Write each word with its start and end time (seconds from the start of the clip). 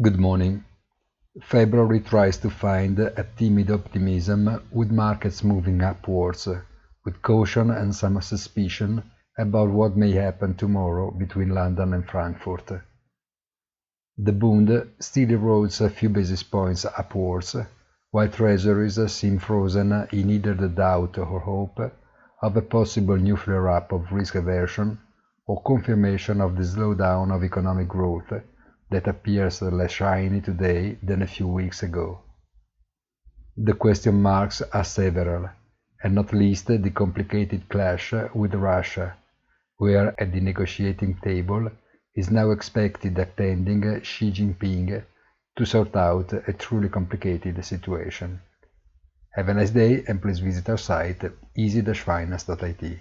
Good 0.00 0.20
morning. 0.20 0.64
February 1.42 1.98
tries 1.98 2.36
to 2.38 2.50
find 2.50 2.96
a 3.00 3.26
timid 3.36 3.68
optimism 3.72 4.62
with 4.70 4.92
markets 4.92 5.42
moving 5.42 5.82
upwards, 5.82 6.46
with 7.04 7.20
caution 7.20 7.72
and 7.72 7.92
some 7.92 8.20
suspicion 8.20 9.02
about 9.36 9.70
what 9.70 9.96
may 9.96 10.12
happen 10.12 10.54
tomorrow 10.54 11.10
between 11.10 11.48
London 11.48 11.94
and 11.94 12.08
Frankfurt. 12.08 12.80
The 14.16 14.30
Bund 14.32 14.88
still 15.00 15.30
erodes 15.30 15.80
a 15.80 15.90
few 15.90 16.10
basis 16.10 16.44
points 16.44 16.84
upwards, 16.84 17.56
while 18.12 18.28
treasuries 18.28 19.00
seem 19.10 19.40
frozen 19.40 19.90
in 20.12 20.30
either 20.30 20.54
the 20.54 20.68
doubt 20.68 21.18
or 21.18 21.40
hope 21.40 21.80
of 22.40 22.56
a 22.56 22.62
possible 22.62 23.16
new 23.16 23.36
flare-up 23.36 23.90
of 23.90 24.12
risk 24.12 24.36
aversion 24.36 25.00
or 25.48 25.60
confirmation 25.64 26.40
of 26.40 26.54
the 26.54 26.62
slowdown 26.62 27.34
of 27.34 27.42
economic 27.42 27.88
growth 27.88 28.32
that 28.90 29.06
appears 29.06 29.60
less 29.62 29.92
shiny 29.92 30.40
today 30.40 30.96
than 31.02 31.22
a 31.22 31.26
few 31.26 31.46
weeks 31.46 31.82
ago. 31.82 32.20
The 33.56 33.74
question 33.74 34.22
marks 34.22 34.62
are 34.62 34.84
several, 34.84 35.50
and 36.02 36.14
not 36.14 36.32
least 36.32 36.68
the 36.68 36.90
complicated 36.90 37.68
clash 37.68 38.12
with 38.34 38.54
Russia, 38.54 39.16
where 39.78 40.14
at 40.20 40.32
the 40.32 40.40
negotiating 40.40 41.18
table 41.22 41.70
is 42.14 42.30
now 42.30 42.50
expected 42.50 43.18
attending 43.18 44.02
Xi 44.02 44.30
Jinping 44.32 45.04
to 45.56 45.66
sort 45.66 45.94
out 45.96 46.32
a 46.32 46.52
truly 46.52 46.88
complicated 46.88 47.64
situation. 47.64 48.40
Have 49.34 49.48
a 49.48 49.54
nice 49.54 49.70
day 49.70 50.04
and 50.06 50.22
please 50.22 50.38
visit 50.38 50.68
our 50.68 50.78
site 50.78 51.24
easy-finance.it. 51.56 52.98